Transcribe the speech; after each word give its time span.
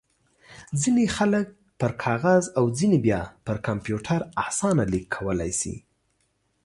ځينې 0.81 1.05
خلک 1.17 1.45
پر 1.79 1.91
کاغذ 2.03 2.43
او 2.57 2.65
ځينې 2.77 2.97
بيا 3.05 3.21
پر 3.45 3.57
کمپيوټر 3.67 4.19
اسانه 4.47 4.83
ليک 4.91 5.05
کولای 5.15 5.51
شي. 5.59 5.75